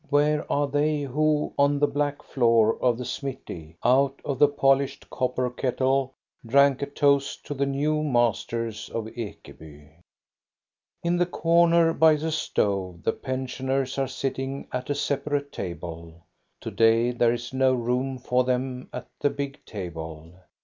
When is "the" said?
1.77-1.85, 2.97-3.05, 4.39-4.47, 7.53-7.67, 11.17-11.27, 12.15-12.31, 13.03-13.13, 19.19-19.29